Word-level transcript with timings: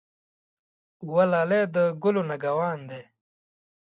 وه 1.11 1.23
لالی 1.31 1.61
د 1.75 1.77
ګلو 2.03 2.21
نګه 2.29 2.51
وان 2.59 2.79
دی. 2.89 3.01